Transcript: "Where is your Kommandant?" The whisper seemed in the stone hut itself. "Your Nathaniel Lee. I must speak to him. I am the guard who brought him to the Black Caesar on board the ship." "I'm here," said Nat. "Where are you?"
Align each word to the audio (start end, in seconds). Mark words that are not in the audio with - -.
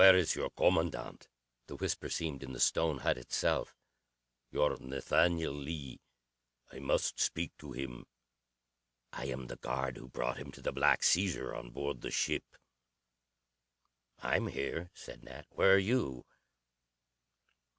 "Where 0.01 0.15
is 0.15 0.33
your 0.33 0.49
Kommandant?" 0.49 1.27
The 1.67 1.75
whisper 1.75 2.09
seemed 2.09 2.41
in 2.41 2.53
the 2.53 2.59
stone 2.59 2.97
hut 3.05 3.19
itself. 3.19 3.75
"Your 4.49 4.77
Nathaniel 4.79 5.53
Lee. 5.53 5.99
I 6.71 6.79
must 6.79 7.19
speak 7.19 7.55
to 7.59 7.73
him. 7.73 8.07
I 9.13 9.25
am 9.27 9.45
the 9.45 9.57
guard 9.57 9.97
who 9.97 10.07
brought 10.09 10.39
him 10.39 10.49
to 10.53 10.61
the 10.63 10.71
Black 10.71 11.03
Caesar 11.03 11.53
on 11.53 11.69
board 11.69 12.01
the 12.01 12.09
ship." 12.09 12.57
"I'm 14.17 14.47
here," 14.47 14.89
said 14.95 15.23
Nat. 15.23 15.45
"Where 15.51 15.75
are 15.75 15.77
you?" 15.77 16.25